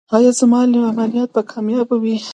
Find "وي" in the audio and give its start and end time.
2.01-2.15